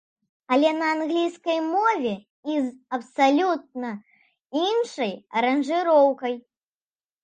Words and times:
Але 0.55 0.69
на 0.77 0.87
англійскай 0.93 1.59
мове 1.73 2.15
і 2.55 2.57
з 2.65 2.73
абсалютна 2.99 3.95
іншай 4.67 5.13
аранжыроўкай! 5.41 6.33